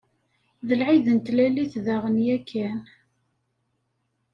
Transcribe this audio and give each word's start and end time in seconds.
D 0.67 0.69
lɛid 0.79 1.07
n 1.15 1.17
Tlalit 1.19 1.73
daɣen 1.85 2.17
yakan? 2.25 2.81